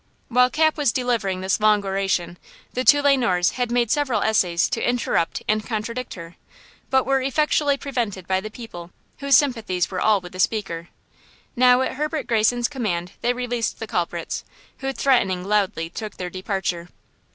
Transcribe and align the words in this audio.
While 0.29 0.49
Cap 0.49 0.77
was 0.77 0.91
delivering 0.91 1.41
this 1.41 1.59
long 1.59 1.85
oration, 1.85 2.39
the 2.73 2.83
two 2.83 3.03
Le 3.03 3.15
Noirs 3.15 3.51
had 3.51 3.69
made 3.71 3.91
several 3.91 4.23
essays 4.23 4.67
to 4.69 4.81
interrupt 4.81 5.43
and 5.47 5.63
contradict 5.63 6.15
her, 6.15 6.37
but 6.89 7.05
were 7.05 7.21
effectually 7.21 7.77
prevented 7.77 8.25
by 8.27 8.41
the 8.41 8.49
people, 8.49 8.89
whose 9.19 9.37
sympathies 9.37 9.91
were 9.91 10.01
all 10.01 10.19
with 10.19 10.31
the 10.33 10.39
speaker. 10.39 10.89
Now, 11.55 11.81
at 11.81 11.97
Herbert 11.97 12.25
Greyson's 12.25 12.67
command, 12.67 13.11
they 13.21 13.31
released 13.33 13.77
the 13.77 13.85
culprits, 13.85 14.43
who, 14.79 14.91
threatening 14.91 15.43
loudly 15.43 15.87
took 15.91 16.17
their 16.17 16.31
departure. 16.31 16.89